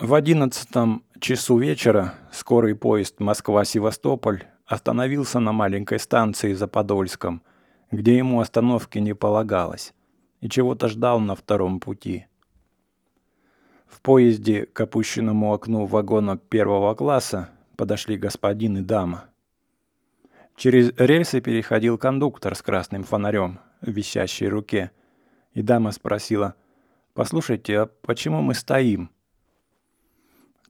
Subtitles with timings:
[0.00, 7.42] В одиннадцатом часу вечера скорый поезд Москва-Севастополь остановился на маленькой станции за Подольском,
[7.90, 9.92] где ему остановки не полагалось,
[10.40, 12.24] и чего-то ждал на втором пути.
[13.86, 19.26] В поезде к опущенному окну вагона первого класса подошли господин и дама.
[20.56, 24.92] Через рельсы переходил кондуктор с красным фонарем в висящей руке,
[25.52, 26.54] и дама спросила,
[27.12, 29.10] «Послушайте, а почему мы стоим?»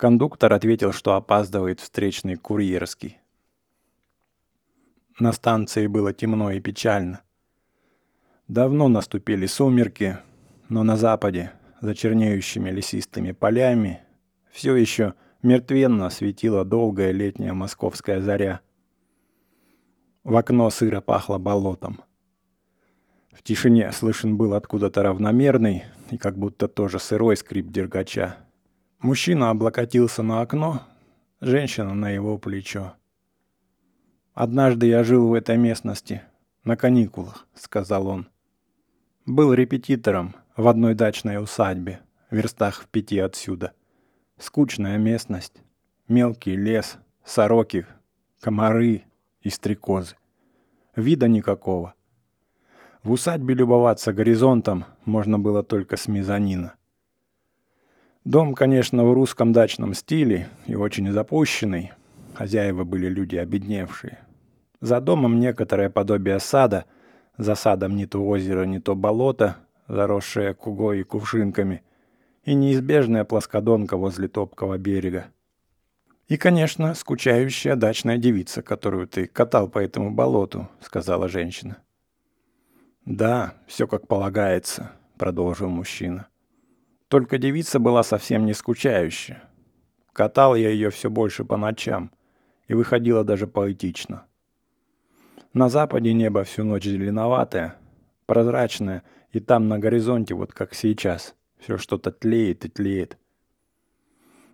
[0.01, 3.19] Кондуктор ответил, что опаздывает встречный курьерский.
[5.19, 7.21] На станции было темно и печально.
[8.49, 10.17] Давно наступили сумерки,
[10.71, 14.01] но на западе, за чернеющими лесистыми полями,
[14.51, 18.63] все еще мертвенно светила долгая летняя московская заря.
[20.25, 22.01] В окно сыро пахло болотом.
[23.33, 28.39] В тишине слышен был откуда-то равномерный и как будто тоже сырой скрип дергача.
[29.01, 30.83] Мужчина облокотился на окно,
[31.41, 32.93] женщина на его плечо.
[34.35, 36.21] «Однажды я жил в этой местности,
[36.65, 38.29] на каникулах»,— сказал он.
[39.25, 43.73] «Был репетитором в одной дачной усадьбе, в верстах в пяти отсюда.
[44.39, 45.63] Скучная местность,
[46.07, 47.87] мелкий лес, сороки,
[48.39, 49.05] комары
[49.41, 50.17] и стрекозы.
[50.95, 51.95] Вида никакого.
[53.03, 56.75] В усадьбе любоваться горизонтом можно было только с мезонина.
[58.25, 61.93] Дом, конечно, в русском дачном стиле и очень запущенный.
[62.35, 64.19] Хозяева были люди обедневшие.
[64.83, 66.85] За домом некоторое подобие сада,
[67.39, 69.57] за садом не то озеро, не то болото,
[69.89, 71.83] заросшее кугой и кувшинками,
[72.45, 75.27] и неизбежная плоскодонка возле топкого берега.
[76.29, 81.79] «И, конечно, скучающая дачная девица, которую ты катал по этому болоту»,— сказала женщина.
[83.05, 86.30] «Да, все как полагается»,— продолжил мужчина.
[87.11, 89.43] Только девица была совсем не скучающая.
[90.13, 92.13] Катал я ее все больше по ночам,
[92.69, 94.27] и выходила даже поэтично.
[95.53, 97.75] На западе небо всю ночь зеленоватое,
[98.27, 103.19] прозрачное, и там на горизонте, вот как сейчас, все что-то тлеет и тлеет.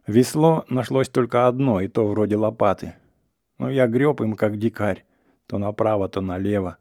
[0.06, 2.94] Весло нашлось только одно, и то вроде лопаты.
[3.58, 5.04] Но я греб им, как дикарь,
[5.46, 6.78] то направо, то налево.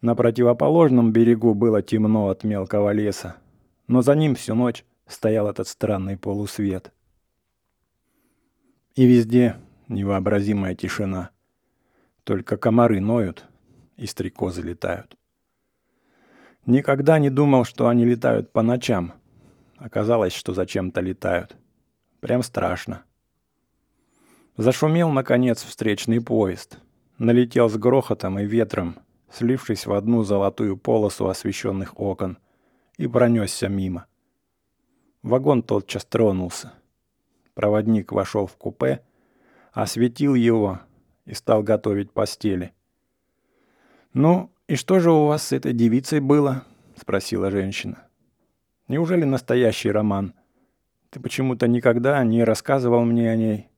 [0.00, 3.36] На противоположном берегу было темно от мелкого леса,
[3.86, 6.92] но за ним всю ночь стоял этот странный полусвет.
[8.94, 9.56] И везде
[9.88, 11.30] невообразимая тишина.
[12.24, 13.44] Только комары ноют
[13.96, 15.16] и стрекозы летают.
[16.64, 19.12] Никогда не думал, что они летают по ночам.
[19.76, 21.56] Оказалось, что зачем-то летают.
[22.20, 23.02] Прям страшно.
[24.56, 26.78] Зашумел, наконец, встречный поезд.
[27.18, 28.96] Налетел с грохотом и ветром,
[29.30, 32.38] слившись в одну золотую полосу освещенных окон
[32.96, 34.06] и пронесся мимо.
[35.22, 36.72] Вагон тотчас тронулся.
[37.54, 39.02] Проводник вошел в купе,
[39.72, 40.80] осветил его
[41.24, 42.72] и стал готовить постели.
[44.12, 46.64] «Ну, и что же у вас с этой девицей было?»—
[46.96, 48.06] спросила женщина.
[48.86, 50.34] «Неужели настоящий роман?
[51.10, 53.68] Ты почему-то никогда не рассказывал мне о ней.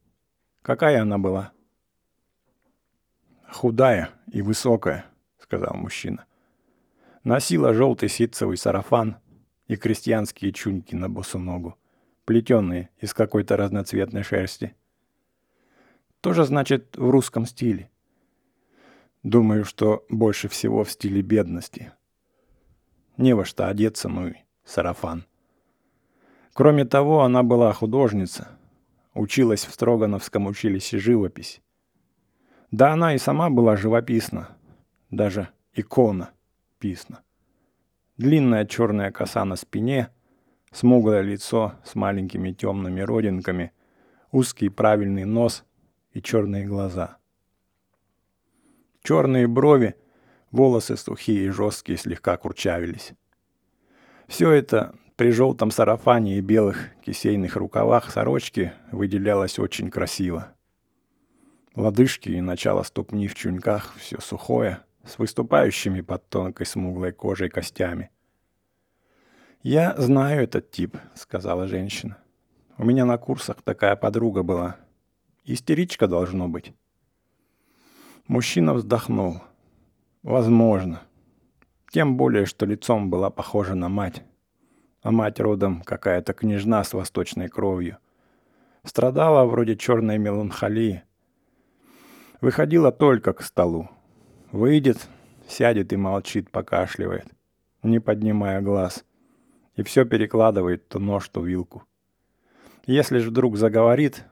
[0.62, 1.52] Какая она была?»
[3.50, 5.06] «Худая и высокая»,—
[5.38, 6.26] сказал мужчина.
[7.26, 9.16] Носила желтый ситцевый сарафан
[9.66, 11.76] и крестьянские чуньки на босу ногу,
[12.24, 14.76] плетеные из какой-то разноцветной шерсти.
[16.20, 17.90] Тоже значит в русском стиле.
[19.24, 21.90] Думаю, что больше всего в стиле бедности.
[23.16, 25.26] Не во что одеться, ну и сарафан.
[26.52, 28.56] Кроме того, она была художница,
[29.14, 31.60] училась в Строгановском училище живопись.
[32.70, 34.56] Да она и сама была живописна,
[35.10, 36.30] даже икона
[36.86, 37.24] писно.
[38.16, 40.10] Длинная черная коса на спине,
[40.70, 43.72] смуглое лицо с маленькими темными родинками,
[44.30, 45.64] узкий правильный нос
[46.12, 47.16] и черные глаза.
[49.02, 49.96] Черные брови,
[50.52, 53.14] волосы сухие и жесткие слегка курчавились.
[54.28, 60.54] Все это при желтом сарафане и белых кисейных рукавах сорочки выделялось очень красиво.
[61.74, 68.10] Лодыжки и начало ступни в чуньках все сухое, с выступающими под тонкой смуглой кожей костями.
[69.62, 72.18] «Я знаю этот тип»,— сказала женщина.
[72.78, 74.76] «У меня на курсах такая подруга была.
[75.44, 76.72] Истеричка должно быть».
[78.26, 79.42] Мужчина вздохнул.
[80.22, 81.02] «Возможно.
[81.90, 84.22] Тем более, что лицом была похожа на мать.
[85.02, 87.98] А мать родом какая-то княжна с восточной кровью.
[88.82, 91.02] Страдала вроде черной меланхолии.
[92.40, 93.88] Выходила только к столу.
[94.56, 95.06] Выйдет,
[95.46, 97.26] сядет и молчит, покашливает,
[97.82, 99.04] не поднимая глаз.
[99.74, 101.84] И все перекладывает то нож, то вилку.
[102.86, 104.24] Если ж вдруг заговорит,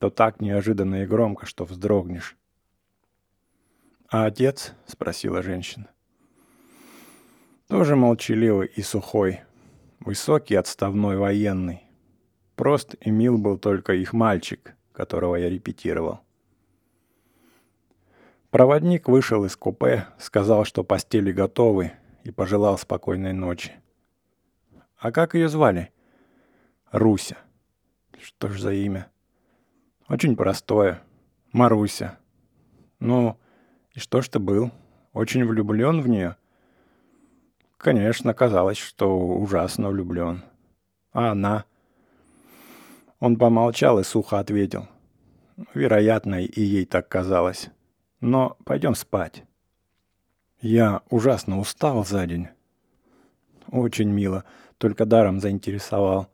[0.00, 2.36] то так неожиданно и громко, что вздрогнешь.
[4.10, 5.86] «А отец?»— спросила женщина.
[7.68, 9.40] Тоже молчаливый и сухой,
[9.98, 11.84] высокий отставной военный.
[12.54, 16.20] Прост и мил был только их мальчик, которого я репетировал.
[18.50, 21.92] Проводник вышел из купе, сказал, что постели готовы,
[22.24, 23.72] и пожелал спокойной ночи.
[24.98, 25.92] «А как ее звали?»
[26.90, 27.36] «Руся».
[28.20, 29.10] «Что ж за имя?»
[30.08, 31.02] «Очень простое.
[31.52, 32.18] Маруся».
[32.98, 33.38] «Ну,
[33.92, 34.70] и что ж ты был?
[35.12, 36.36] Очень влюблен в нее?»
[37.78, 40.42] Конечно, казалось, что ужасно влюблен.
[41.12, 41.64] А она?
[43.20, 44.88] Он помолчал и сухо ответил.
[45.74, 47.70] Вероятно, и ей так казалось.
[48.20, 49.44] Но пойдем спать.
[50.60, 52.48] Я ужасно устал за день.
[53.70, 54.44] Очень мило,
[54.78, 56.28] только даром заинтересовал.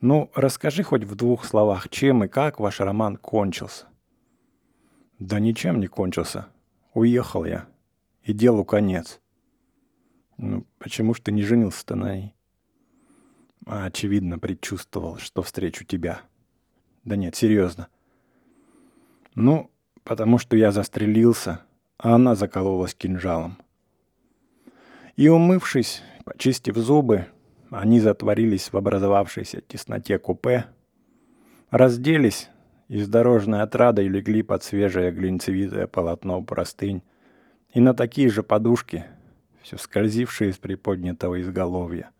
[0.00, 3.86] Ну, расскажи хоть в двух словах, чем и как ваш роман кончился.
[5.18, 6.48] Да ничем не кончился.
[6.92, 7.66] Уехал я.
[8.22, 9.20] И делу конец.
[10.36, 12.34] Ну, почему ж ты не женился-то на ней?
[13.66, 16.20] А, очевидно, предчувствовал, что встречу тебя.
[17.04, 17.88] Да нет, серьезно.
[19.34, 19.70] Ну,
[20.04, 21.60] потому что я застрелился,
[21.98, 23.58] а она закололась кинжалом.
[25.16, 27.26] И умывшись, почистив зубы,
[27.70, 30.66] они затворились в образовавшейся тесноте купе,
[31.70, 32.50] разделись
[32.88, 37.02] и с дорожной отрадой легли под свежее глинцевитое полотно простынь
[37.72, 39.04] и на такие же подушки—
[39.64, 42.10] все скользившее из приподнятого изголовья.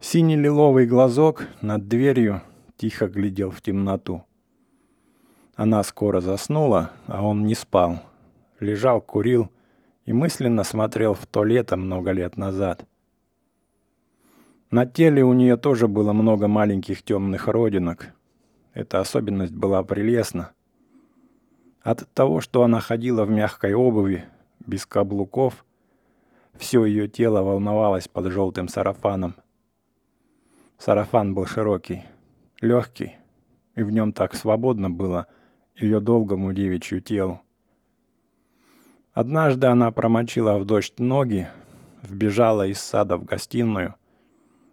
[0.00, 2.42] Синий лиловый глазок над дверью
[2.76, 4.24] тихо глядел в темноту.
[5.54, 8.00] Она скоро заснула, а он не спал.
[8.60, 9.50] Лежал, курил
[10.04, 12.86] и мысленно смотрел в то лето много лет назад.
[14.70, 18.14] На теле у нее тоже было много маленьких темных родинок.
[18.72, 20.52] Эта особенность была прелестна.
[21.82, 24.24] От того, что она ходила в мягкой обуви,
[24.66, 25.64] без каблуков.
[26.54, 29.34] Все ее тело волновалось под желтым сарафаном.
[30.78, 32.04] Сарафан был широкий,
[32.60, 33.16] легкий,
[33.74, 35.26] и в нем так свободно было
[35.80, 37.40] ее долгому девичью телу.
[39.12, 41.48] Однажды она промочила в дождь ноги,
[42.02, 43.94] вбежала из сада в гостиную,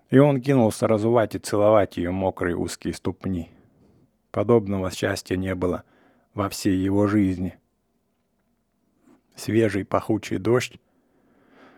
[0.10, 3.50] и он кинулся разувать и целовать ее мокрые узкие ступни.
[4.32, 5.84] Подобного счастья не было
[6.34, 7.58] во всей его жизни—
[9.38, 10.80] Свежий пахучий дождь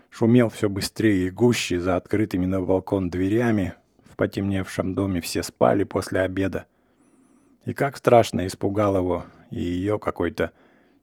[0.09, 3.73] шумел все быстрее и гуще за открытыми на балкон дверями.
[4.09, 6.65] В потемневшем доме все спали после обеда.
[7.65, 10.51] И как страшно испугал его и ее какой-то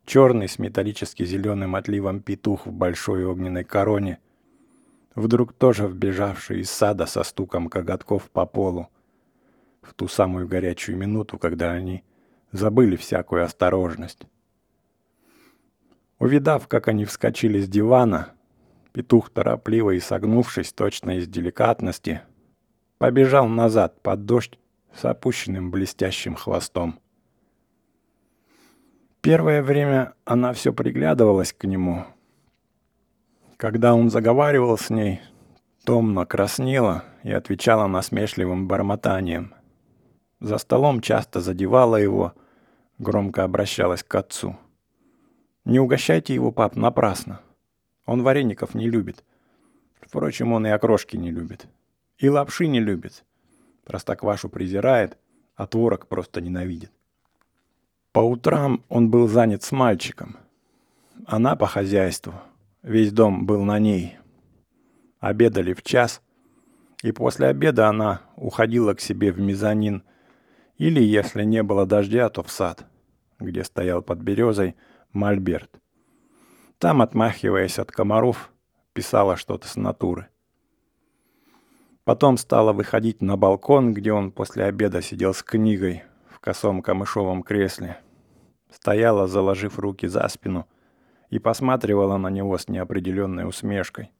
[0.05, 4.19] черный с металлически зеленым отливом петух в большой огненной короне,
[5.15, 8.89] вдруг тоже вбежавший из сада со стуком коготков по полу,
[9.83, 12.03] в ту самую горячую минуту, когда они
[12.53, 14.27] забыли всякую осторожность.
[16.19, 18.33] Увидав, как они вскочили с дивана,
[18.93, 22.23] петух торопливо и согнувшись точно из деликатности,
[22.99, 24.59] побежал назад под дождь
[24.97, 26.99] с опущенным блестящим хвостом.
[29.21, 32.05] Первое время она все приглядывалась к нему.
[33.57, 35.21] Когда он заговаривал с ней,
[35.85, 39.55] томно краснела и отвечала насмешливым бормотанием.
[40.41, 42.35] За столом часто задевала его,
[42.99, 44.57] громко обращалась к отцу—
[45.67, 47.41] не угощайте его, пап, напрасно.
[48.05, 49.25] Он вареников не любит.
[50.01, 51.67] Впрочем, он и окрошки не любит.
[52.19, 53.25] И лапши не любит.
[53.87, 55.17] Простоквашу презирает,
[55.55, 56.91] а творог просто ненавидит.
[58.13, 60.37] По утрам он был занят с мальчиком.
[61.25, 62.35] Она по хозяйству.
[62.83, 64.17] Весь дом был на ней.
[65.21, 66.21] Обедали в час,
[67.03, 70.03] и после обеда она уходила к себе в мезонин,
[70.79, 72.85] или, если не было дождя, то в сад,
[73.39, 74.75] где стоял под березой
[75.13, 75.71] Мольберт.
[76.79, 78.51] Там, отмахиваясь от комаров,
[78.93, 80.29] писала что-то с натуры.
[82.07, 87.43] Потом стала выходить на балкон, где он после обеда сидел с книгой в косом камышовом
[87.43, 87.99] кресле.
[88.71, 90.69] Стояла, заложив руки за спину,
[91.31, 94.13] и посматривала на него с неопределенной усмешкой.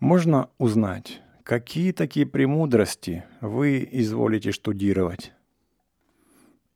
[0.00, 5.34] Можно узнать, какие такие премудрости вы изволите штудировать?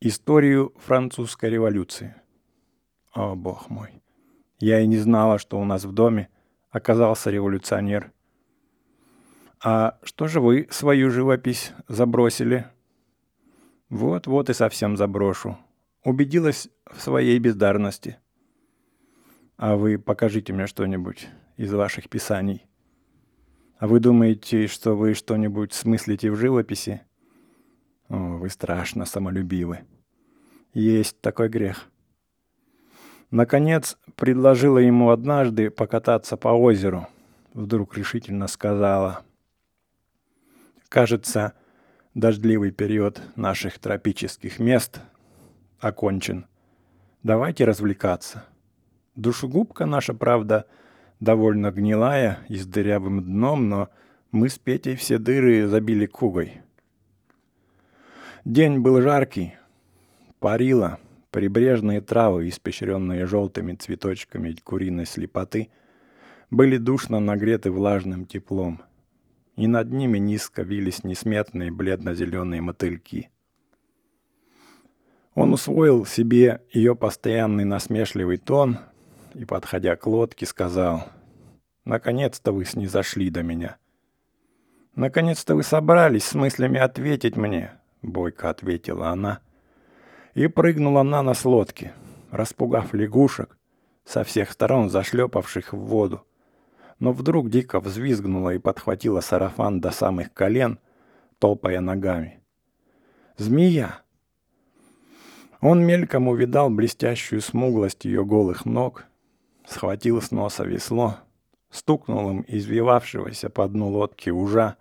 [0.03, 2.15] Историю французской революции.
[3.15, 4.03] О, бог мой.
[4.61, 6.29] Я и не знала, что у нас в доме
[6.71, 8.13] оказался революционер.
[9.63, 12.67] А что же вы свою живопись забросили?
[13.89, 15.59] Вот-вот и совсем заброшу.
[16.05, 18.19] Убедилась в своей бездарности.
[19.57, 22.67] А вы покажите мне что-нибудь из ваших писаний.
[23.79, 27.03] А вы думаете, что вы что-нибудь смыслите в живописи?
[28.09, 29.81] О, вы страшно самолюбивы.
[30.73, 31.89] Есть такой грех.
[33.31, 37.09] Наконец, предложила ему однажды покататься по озеру.
[37.55, 39.25] Вдруг решительно сказала.
[40.89, 41.55] Кажется,
[42.15, 45.01] дождливый период наших тропических мест
[45.79, 46.47] окончен.
[47.23, 48.45] Давайте развлекаться.
[49.15, 50.67] Душегубка наша, правда,—
[51.21, 53.89] довольно гнилая и с дырявым дном, но
[54.31, 56.61] мы с Петей все дыры забили кугой.
[58.45, 59.55] День был жаркий,
[60.39, 60.99] парило,
[61.31, 65.69] прибрежные травы, испещренные желтыми цветочками куриной слепоты,
[66.51, 68.81] были душно нагреты влажным теплом,
[69.59, 73.29] и над ними низко вились несметные бледно-зеленые мотыльки.
[75.35, 78.79] Он усвоил себе ее постоянный насмешливый тон—
[79.39, 81.05] и, подходя к лодке, сказал,
[81.85, 83.77] «Наконец-то вы снизошли до меня».
[84.95, 87.73] «Наконец-то вы собрались с мыслями ответить мне»,—
[88.03, 89.39] бойко ответила она,
[90.35, 91.93] и прыгнула на нос лодки,
[92.33, 93.57] распугав лягушек,
[94.05, 96.27] со всех сторон зашлепавших в воду.
[96.99, 100.79] Но вдруг дико взвизгнула и подхватила сарафан до самых колен,
[101.39, 102.43] топая ногами.
[103.37, 104.01] «Змея!»
[105.61, 109.09] Он мельком увидал блестящую смуглость ее голых ног
[109.69, 111.19] схватил с носа весло,
[111.71, 114.77] стукнул им извивавшегося по дну лодки ужа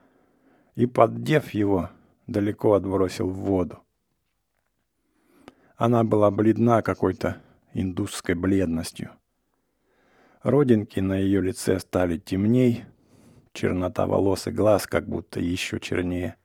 [0.76, 1.90] и, поддев его,
[2.26, 3.80] далеко отбросил в воду.
[5.76, 7.42] Она была бледна какой-то
[7.74, 9.12] индусской бледностью.
[10.48, 12.86] Родинки на ее лице стали темней,
[13.52, 16.38] чернота волос и глаз как будто еще чернее.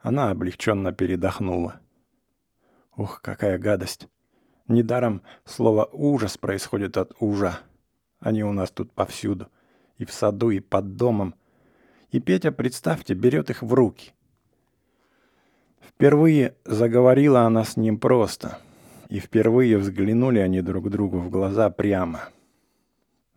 [0.00, 1.78] Она облегченно передохнула.
[2.96, 4.08] Ух, какая гадость!
[4.66, 7.60] Недаром слово «ужас» происходит от «ужа».
[8.18, 9.46] Они у нас тут повсюду.
[9.98, 11.36] И в саду, и под домом.
[12.10, 14.14] И Петя, представьте, берет их в руки.
[15.80, 18.58] Впервые заговорила она с ним просто.
[19.08, 22.30] И впервые взглянули они друг другу в глаза прямо.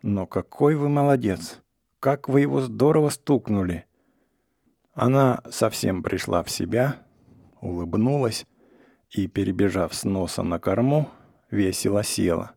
[0.01, 1.61] «Но какой вы молодец!
[1.99, 3.85] Как вы его здорово стукнули!»
[4.93, 6.97] Она совсем пришла в себя,
[7.59, 8.45] улыбнулась
[9.09, 11.09] и, перебежав с носа на корму,
[11.51, 12.51] весело села.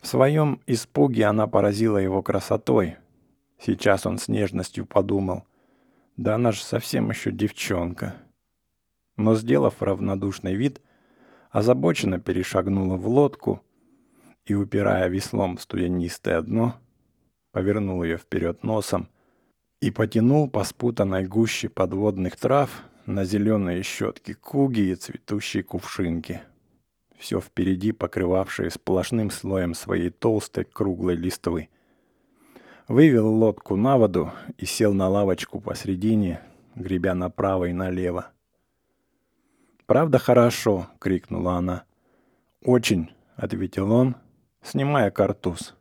[0.00, 2.96] В своем испуге она поразила его красотой.
[3.58, 5.44] Сейчас он с нежностью подумал,
[6.16, 8.14] да она же совсем еще девчонка.
[9.16, 10.80] Но, сделав равнодушный вид,
[11.50, 13.62] озабоченно перешагнула в лодку
[14.46, 16.76] и, упирая веслом в студенистое дно,
[17.52, 19.08] повернул ее вперед носом
[19.80, 22.70] и потянул по спутанной гуще подводных трав
[23.04, 26.40] на зеленые щетки куги и цветущие кувшинки—
[27.18, 31.68] все впереди покрывавшее сплошным слоем своей толстой круглой листвы.
[32.88, 36.40] Вывел лодку на воду и сел на лавочку посредине,
[36.74, 38.28] гребя направо и налево.
[39.86, 41.84] «Правда хорошо!»— крикнула она.
[42.62, 44.16] «Очень!»— ответил он,
[44.66, 45.74] снимая картуз,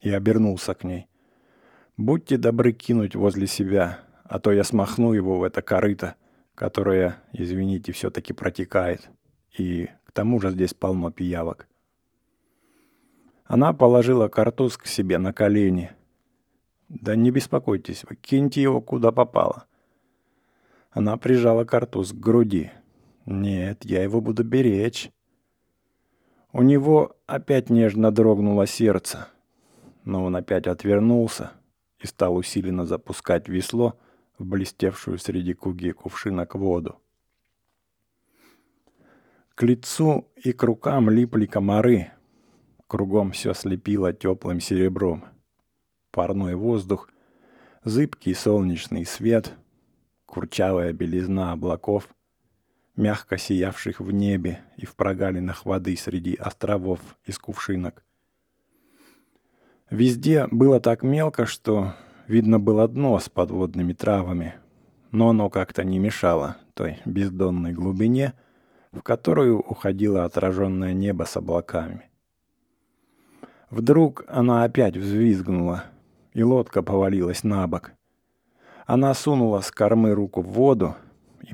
[0.00, 1.08] и обернулся к ней.
[1.96, 6.16] «Будьте добры кинуть возле себя, а то я смахну его в это корыто,
[6.54, 9.08] которое, извините, все-таки протекает,
[9.56, 11.68] и тому же здесь полно пиявок.
[13.44, 15.90] Она положила картуз к себе на колени.
[16.88, 19.66] «Да не беспокойтесь, вы киньте его куда попало».
[20.90, 22.70] Она прижала картуз к груди.
[23.26, 25.10] «Нет, я его буду беречь».
[26.56, 29.26] У него опять нежно дрогнуло сердце,
[30.04, 31.50] но он опять отвернулся
[31.98, 33.98] и стал усиленно запускать весло
[34.38, 37.00] в блестевшую среди куги кувшинок воду.
[39.56, 42.12] К лицу и к рукам липли комары.
[42.86, 45.24] Кругом все слепило теплым серебром.
[46.12, 47.10] Парной воздух,
[47.82, 49.54] зыбкий солнечный свет,
[50.24, 52.08] курчавая белизна облаков,
[52.96, 58.04] мягко сиявших в небе и в прогалинах воды среди островов из кувшинок.
[59.90, 61.94] Везде было так мелко, что
[62.26, 64.54] видно было дно с подводными травами,
[65.10, 68.32] но оно как-то не мешало той бездонной глубине—
[68.94, 72.08] в которую уходило отраженное небо с облаками.
[73.70, 75.84] Вдруг она опять взвизгнула,
[76.32, 77.92] и лодка повалилась на бок.
[78.86, 80.94] Она сунула с кормы руку в воду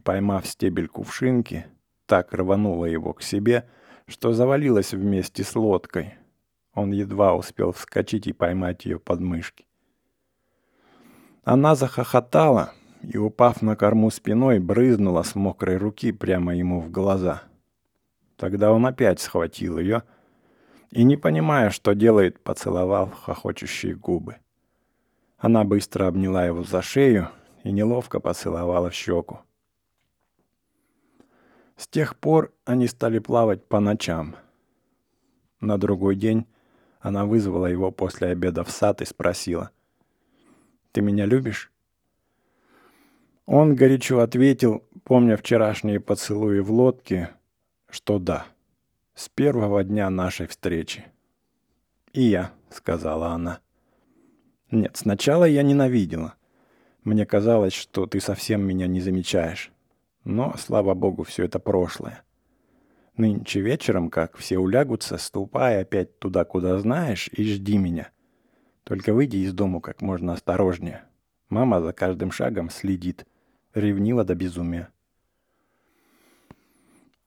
[0.01, 1.67] и, поймав стебель кувшинки,
[2.07, 3.69] так рванула его к себе,
[4.07, 6.15] что завалилась вместе с лодкой.
[6.75, 9.67] Он едва успел вскочить и поймать ее подмышки.
[11.45, 17.43] Она захохотала— и, упав на корму спиной, брызнула с мокрой руки прямо ему в глаза.
[18.37, 20.03] Тогда он опять схватил ее
[20.91, 24.37] и, не понимая, что делает, поцеловал хохочущие губы.
[25.39, 27.29] Она быстро обняла его за шею
[27.65, 29.41] и неловко поцеловала в щеку.
[31.81, 34.37] С тех пор они стали плавать по ночам.
[35.61, 36.47] На другой день
[37.01, 39.71] она вызвала его после обеда в сад и спросила.
[40.93, 41.73] «Ты меня любишь?»
[43.47, 47.31] Он горячо ответил, помня вчерашние поцелуи в лодке,
[47.89, 48.45] что да,
[49.15, 51.07] с первого дня нашей встречи.
[52.13, 53.61] «И я»,— сказала она.
[54.71, 56.35] «Нет, сначала я ненавидела.
[57.05, 59.73] Мне казалось, что ты совсем меня не замечаешь.
[60.25, 62.23] Но, слава богу, все это прошлое.
[63.17, 68.11] Нынче вечером, как все улягутся, ступай опять туда, куда знаешь, и жди меня.
[68.85, 71.05] Только выйди из дому как можно осторожнее.
[71.49, 73.27] Мама за каждым шагом следит,
[73.75, 74.89] ревнива до безумия.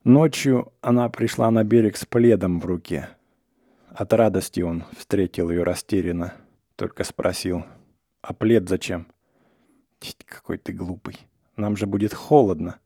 [0.02, 3.08] Ночью она пришла на берег с пледом в руке.
[3.88, 6.34] От радости он встретил ее растерянно,
[6.76, 7.64] только спросил,
[8.20, 9.06] «А плед зачем?»
[10.26, 11.18] «Какой ты глупый.
[11.56, 12.80] Нам же будет холодно.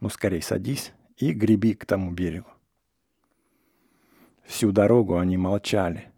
[0.00, 2.48] Ну, скорей садись и греби к тому берегу».
[4.44, 6.10] Всю дорогу они молчали.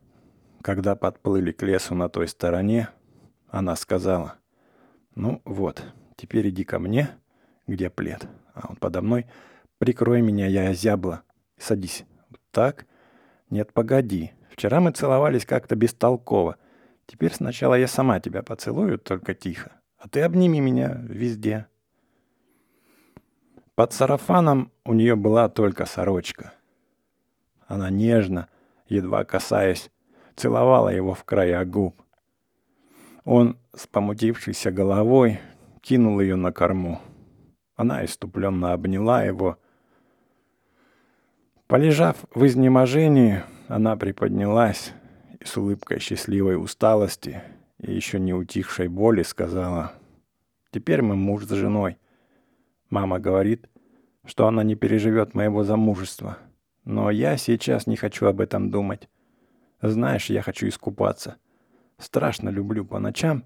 [0.63, 2.89] Когда подплыли к лесу на той стороне,
[3.49, 4.37] она сказала,
[5.15, 5.85] «Ну вот,
[6.17, 7.11] теперь иди ко мне,
[7.67, 9.27] где плед, а он подо мной—
[9.83, 11.25] Прикрой меня, я озябла.
[11.59, 12.05] Садись.
[12.53, 12.87] Так?
[13.51, 14.31] Нет, погоди.
[14.53, 16.57] Вчера мы целовались как-то бестолково.
[17.07, 19.73] Теперь сначала я сама тебя поцелую, только тихо.
[19.99, 21.67] А ты обними меня везде.
[23.75, 26.53] Под сарафаном у нее была только сорочка.
[27.67, 28.49] Она нежно,
[28.87, 29.91] едва касаясь,
[30.37, 32.01] целовала его в края губ.
[33.25, 35.41] Он с помутившейся головой
[35.81, 37.01] кинул ее на корму.
[37.77, 39.59] Она иступленно обняла его
[41.73, 44.93] Полежав в изнеможении, она приподнялась
[45.41, 47.43] и с улыбкой счастливой усталости
[47.79, 49.95] и еще не утихшей боли сказала,
[50.71, 51.97] «Теперь мы муж с женой.
[52.93, 53.71] Мама говорит,
[54.27, 56.37] что она не переживет моего замужества,
[56.85, 59.09] но я сейчас не хочу об этом думать.
[59.81, 61.37] Знаешь, я хочу искупаться.
[61.97, 63.45] Страшно люблю по ночам».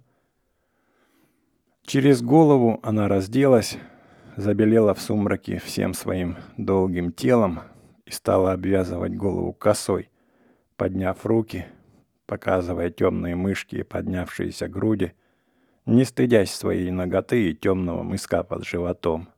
[1.84, 3.78] Через голову она разделась,
[4.34, 7.60] забелела в сумраке всем своим долгим телом,
[8.04, 10.10] и стала обвязывать голову косой,
[10.76, 11.66] подняв руки,
[12.26, 15.12] показывая темные мышки и поднявшиеся груди,
[15.84, 19.28] не стыдясь своей ноготы и темного мыска под животом.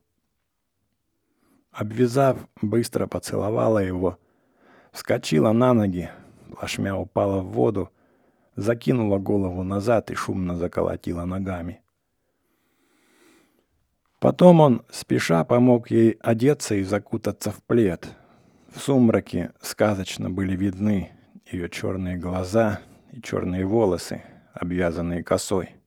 [1.79, 4.19] Обвязав, быстро поцеловала его,
[4.91, 6.09] вскочила на ноги,
[6.51, 7.89] плашмя упала в воду,
[8.57, 11.81] закинула голову назад и шумно заколотила ногами.
[14.19, 18.09] Потом он, спеша, помог ей одеться и закутаться в плед,
[18.75, 21.13] в сумраке сказочно были видны
[21.49, 22.81] ее черные глаза
[23.13, 25.77] и черные волосы, обвязанные косой.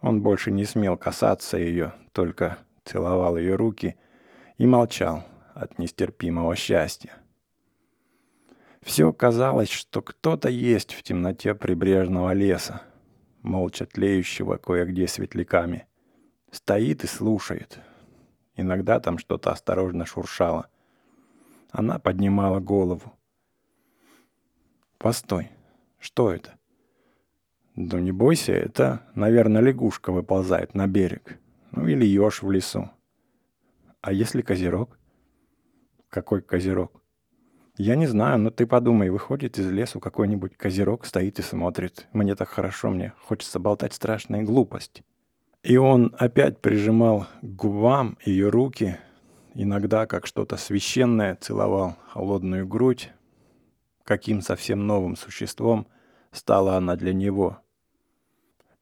[0.00, 3.94] Он больше не смел касаться ее, только целовал ее руки
[4.58, 7.12] и молчал от нестерпимого счастья.
[8.82, 12.82] Все казалось, что кто-то есть в темноте прибрежного леса,
[13.42, 15.86] молча тлеющего кое-где светляками.
[16.50, 17.80] Стоит и слушает.
[18.54, 20.68] Иногда там что-то осторожно шуршало—
[21.76, 23.12] она поднимала голову.
[24.96, 25.50] «Постой,
[25.98, 26.54] что это?»
[27.74, 31.38] «Да не бойся, это, наверное, лягушка выползает на берег.
[31.72, 32.90] Ну или еж в лесу.
[34.06, 35.00] А если козерог?»
[36.10, 37.02] «Какой козерог?»
[37.76, 42.06] «Я не знаю, но ты подумай, выходит из лесу какой-нибудь козерог, стоит и смотрит.
[42.12, 45.04] Мне так хорошо, мне хочется болтать страшные глупости».
[45.64, 48.96] И он опять прижимал к губам ее руки,
[49.54, 53.10] иногда как что-то священное целовал холодную грудь,
[54.04, 55.88] каким совсем новым существом
[56.30, 57.58] стала она для него.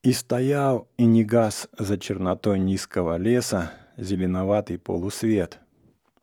[0.02, 5.60] И стоял и не гас за чернотой низкого леса зеленоватый полусвет,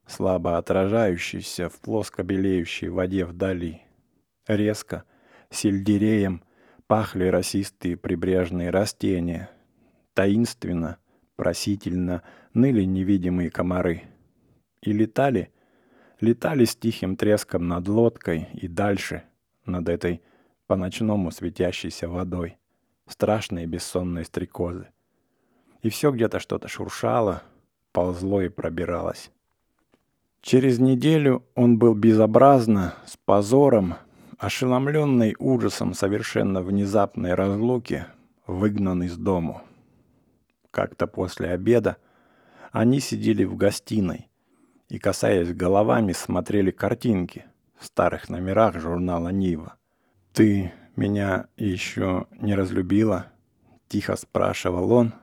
[0.05, 3.81] слабо отражающийся в плоско белеющей воде вдали.
[4.47, 5.03] Резко,
[5.49, 6.43] сельдереем,
[6.87, 9.49] пахли росистые прибрежные растения.
[10.13, 10.97] Таинственно,
[11.35, 14.03] просительно ныли невидимые комары—
[14.81, 15.51] и летали,
[16.19, 19.23] летали с тихим треском над лодкой и дальше,
[19.65, 20.21] над этой
[20.67, 22.57] по-ночному светящейся водой,
[23.07, 24.89] страшные бессонные стрекозы.
[25.81, 27.43] И все где-то что-то шуршало,
[27.91, 29.31] ползло и пробиралось.
[30.41, 33.95] Через неделю он был безобразно, с позором,
[34.39, 38.05] ошеломленный ужасом совершенно внезапной разлуки,
[38.47, 39.61] выгнан из дому.
[40.71, 41.97] Как-то после обеда
[42.71, 44.29] они сидели в гостиной,
[44.89, 47.45] и, касаясь головами, смотрели картинки
[47.77, 49.75] в старых номерах журнала «Нива».
[50.33, 53.27] «Ты меня еще не разлюбила?»
[53.87, 55.13] Тихо спрашивал он,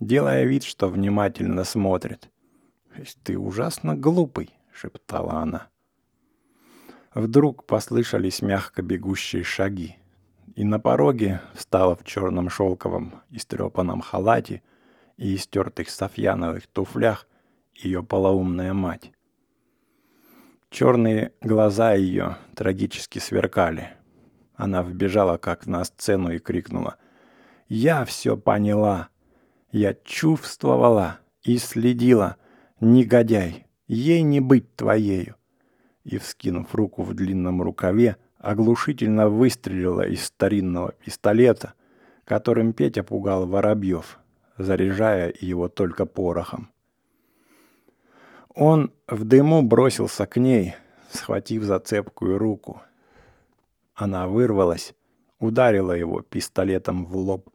[0.00, 2.30] делая вид, что внимательно смотрит.
[3.22, 5.68] «Ты ужасно глупый»,— шептала она.
[7.14, 9.96] Вдруг послышались мягко бегущие шаги,
[10.56, 14.62] и на пороге встала в черном шелковом истрепанном халате
[15.16, 17.28] и истертых софьяновых туфлях
[17.74, 19.12] ее полоумная мать.
[20.70, 23.90] Черные глаза ее трагически сверкали.
[24.56, 26.96] Она вбежала как на сцену и крикнула.
[27.68, 29.08] «Я все поняла!
[29.74, 32.36] Я чувствовала и следила!
[32.78, 33.66] Негодяй!
[33.88, 35.34] Ей не быть твоею!»
[36.04, 41.74] И, вскинув руку в длинном рукаве, оглушительно выстрелила из старинного пистолета,
[42.24, 44.20] которым Петя пугал воробьев,
[44.58, 46.70] заряжая его только порохом.
[48.54, 50.76] Он в дыму бросился к ней,
[51.10, 52.80] схватив за цепкую руку.
[53.96, 54.94] Она вырвалась,
[55.40, 57.50] ударила его пистолетом в лоб,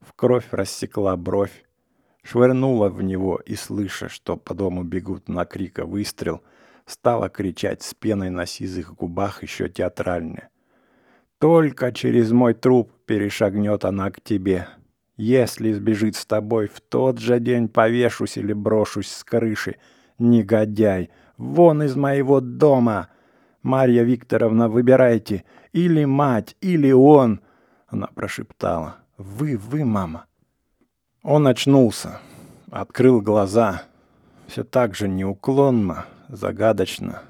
[0.00, 1.64] в кровь рассекла бровь,
[2.22, 6.42] швырнула в него и, слыша, что по дому бегут на крика выстрел,
[6.86, 10.48] стала кричать с пеной на сизых губах еще театральнее.
[11.38, 14.68] «Только через мой труп перешагнет она к тебе.
[15.16, 19.76] Если сбежит с тобой, в тот же день повешусь или брошусь с крыши,
[20.18, 21.10] негодяй!
[21.36, 23.08] Вон из моего дома!
[23.62, 27.40] Марья Викторовна, выбирайте, или мать, или он!»
[27.86, 28.99] Она прошептала.
[29.20, 30.24] «Вы, вы, мама!»
[31.22, 32.22] Он очнулся,
[32.70, 33.82] открыл глаза,
[34.46, 37.22] все так же неуклонно, загадочно,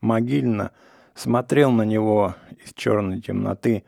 [0.00, 0.70] могильно
[1.14, 3.84] смотрел на него из черной темноты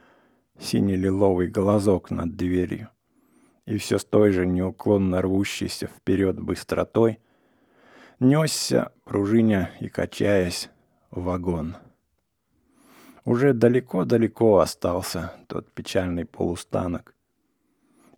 [0.58, 2.90] синий-лиловый глазок над дверью.
[3.64, 7.20] И все с той же неуклонно рвущейся вперед быстротой
[8.20, 10.68] несся, пружиня и качаясь,
[11.10, 11.76] вагон.
[13.24, 17.15] Уже далеко-далеко остался тот печальный полустанок.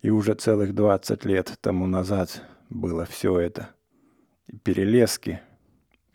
[0.01, 3.71] И уже целых двадцать лет тому назад было все это.
[4.47, 5.41] И перелески,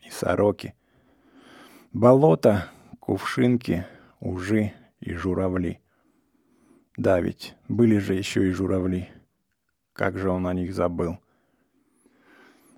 [0.00, 0.74] и сороки,
[1.92, 3.86] болото, кувшинки,
[4.20, 5.80] ужи и журавли.
[6.96, 9.10] Да ведь были же еще и журавли.
[9.92, 11.18] Как же он о них забыл.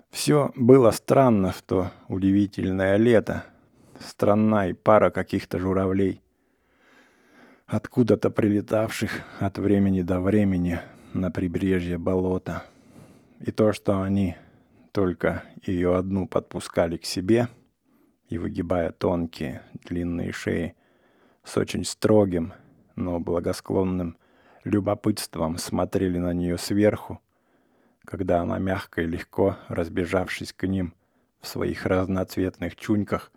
[0.09, 3.45] Все было странно в то удивительное лето.
[3.99, 6.21] Странна и пара каких-то журавлей.
[7.65, 10.79] Откуда-то прилетавших от времени до времени
[11.13, 12.63] на прибрежье болота.
[13.39, 14.35] И то, что они
[14.91, 17.47] только ее одну подпускали к себе
[18.29, 20.75] и, выгибая тонкие длинные шеи,
[21.43, 22.53] с очень строгим,
[22.95, 24.17] но благосклонным
[24.63, 27.21] любопытством смотрели на нее сверху,
[28.05, 30.93] когда она мягко и легко, разбежавшись к ним
[31.39, 33.31] в своих разноцветных чуньках,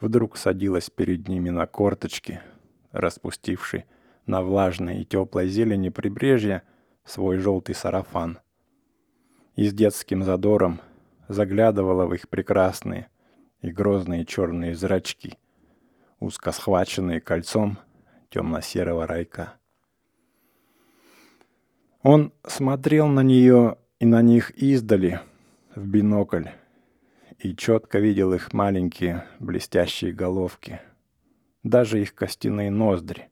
[0.00, 2.40] вдруг садилась перед ними на корточки,
[2.92, 3.86] распустивший
[4.26, 6.62] на влажной и теплой зелени прибрежья
[7.04, 8.38] свой желтый сарафан.
[9.56, 10.80] И с детским задором
[11.28, 13.08] заглядывала в их прекрасные
[13.60, 15.38] и грозные черные зрачки,
[16.20, 17.78] узко схваченные кольцом
[18.30, 19.54] темно-серого райка.
[22.02, 25.20] Он смотрел на нее и на них издали,
[25.74, 26.48] в бинокль,
[27.38, 30.80] и четко видел их маленькие блестящие головки,
[31.62, 33.30] даже их костяные ноздри,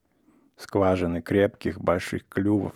[0.57, 2.75] скважины крепких больших клювов,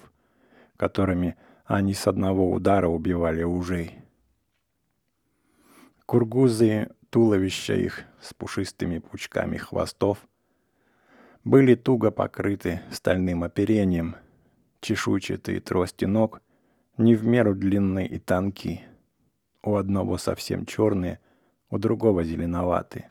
[0.77, 3.99] которыми они с одного удара убивали ужей.
[6.07, 10.19] Кургузы туловища их с пушистыми пучками хвостов
[11.45, 14.17] были туго покрыты стальным оперением,
[14.81, 16.43] чешуйчатые трости ног
[16.99, 18.87] не в меру длинные и тонкие.
[19.63, 21.21] У одного совсем черные,
[21.71, 23.11] у другого зеленоватые.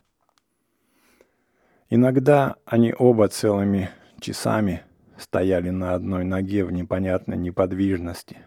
[1.89, 4.83] Иногда они оба целыми часами
[5.17, 8.37] стояли на одной ноге в непонятной неподвижности.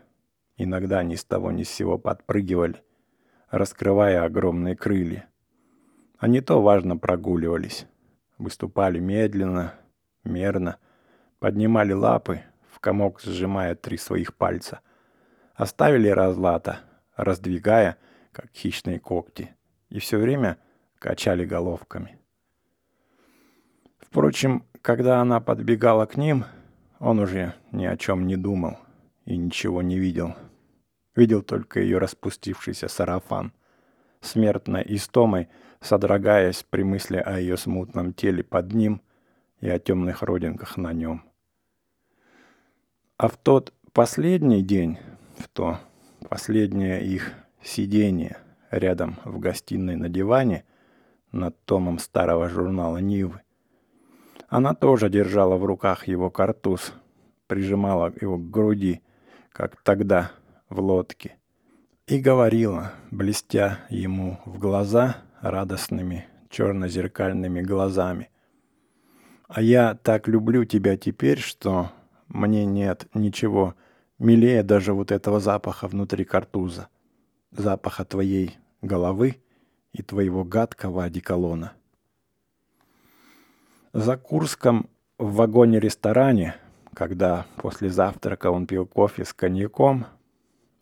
[0.56, 2.82] Иногда ни с того ни с сего подпрыгивали,
[3.50, 5.28] раскрывая огромные крылья.
[6.18, 7.86] Они то важно прогуливались,
[8.38, 9.74] выступали медленно,
[10.24, 10.78] мерно,
[11.38, 14.80] поднимали лапы, в комок сжимая три своих пальца,
[15.58, 16.78] Оставили разлата,
[17.16, 17.98] раздвигая,
[18.30, 19.56] как хищные когти,
[19.88, 20.58] и все время
[21.00, 22.20] качали головками.
[23.98, 26.44] Впрочем, когда она подбегала к ним,
[26.98, 28.76] он уже ни о чем не думал
[29.24, 30.34] и ничего не видел.
[31.14, 33.52] Видел только ее распустившийся сарафан,
[34.20, 35.48] смертной истомой,
[35.80, 39.02] содрогаясь при мысли о ее смутном теле под ним
[39.60, 41.22] и о темных родинках на нем.
[43.16, 44.98] А в тот последний день
[45.36, 45.78] в то
[46.28, 47.32] последнее их
[47.62, 48.38] сидение
[48.70, 50.64] рядом в гостиной на диване
[51.32, 53.40] над томом старого журнала Нивы.
[54.48, 56.94] Она тоже держала в руках его картуз,
[57.48, 59.02] прижимала его к груди,
[59.52, 60.30] как тогда
[60.70, 61.36] в лодке,
[62.06, 68.30] и говорила, блестя ему в глаза радостными черно-зеркальными глазами.
[69.48, 71.90] «А я так люблю тебя теперь, что
[72.28, 73.74] мне нет ничего
[74.18, 76.88] милее даже вот этого запаха внутри картуза,
[77.50, 79.42] запаха твоей головы
[79.92, 81.72] и твоего гадкого одеколона».
[83.94, 86.56] За Курском в вагоне-ресторане,
[86.92, 90.06] когда после завтрака он пил кофе с коньяком,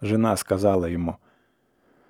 [0.01, 1.19] жена сказала ему,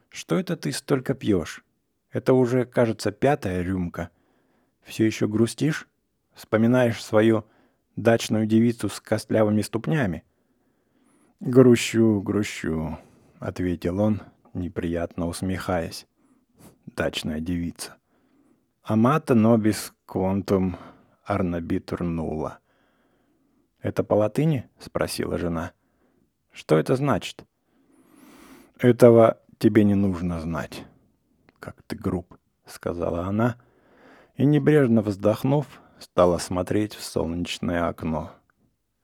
[0.09, 1.63] «Что это ты столько пьешь?
[2.11, 4.09] Это уже, кажется, пятая рюмка.
[4.85, 5.87] Все еще грустишь?
[6.35, 7.45] Вспоминаешь свою
[7.97, 10.25] дачную девицу с костлявыми ступнями?»
[11.41, 12.99] «Грущу, грущу»,—
[13.39, 14.23] ответил он,
[14.55, 16.07] неприятно усмехаясь.
[16.87, 17.97] «Дачная девица».
[18.83, 19.35] «Амата
[20.07, 20.77] нобис квонтум
[21.25, 22.59] арнабитурнула».
[23.81, 25.73] «Это по латыни?»— спросила жена.
[26.53, 27.45] «Что это значит?»
[28.79, 30.85] «Этого тебе не нужно знать».
[31.61, 33.57] «Как ты груб»,— сказала она,
[34.37, 35.67] и, небрежно вздохнув,
[35.99, 38.31] стала смотреть в солнечное окно.